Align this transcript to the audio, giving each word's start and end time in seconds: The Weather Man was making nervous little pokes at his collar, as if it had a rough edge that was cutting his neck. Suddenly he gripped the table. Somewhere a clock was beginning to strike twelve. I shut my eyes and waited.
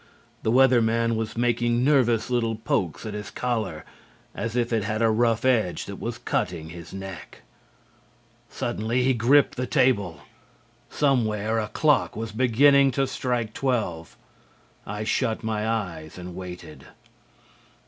The 0.41 0.49
Weather 0.49 0.81
Man 0.81 1.15
was 1.15 1.37
making 1.37 1.83
nervous 1.83 2.31
little 2.31 2.55
pokes 2.55 3.05
at 3.05 3.13
his 3.13 3.29
collar, 3.29 3.85
as 4.33 4.55
if 4.55 4.73
it 4.73 4.83
had 4.83 5.03
a 5.03 5.11
rough 5.11 5.45
edge 5.45 5.85
that 5.85 5.97
was 5.97 6.17
cutting 6.17 6.69
his 6.69 6.91
neck. 6.91 7.43
Suddenly 8.49 9.03
he 9.03 9.13
gripped 9.13 9.57
the 9.57 9.67
table. 9.67 10.21
Somewhere 10.89 11.59
a 11.59 11.67
clock 11.67 12.15
was 12.15 12.31
beginning 12.31 12.89
to 12.93 13.05
strike 13.05 13.53
twelve. 13.53 14.17
I 14.87 15.03
shut 15.03 15.43
my 15.43 15.69
eyes 15.69 16.17
and 16.17 16.35
waited. 16.35 16.87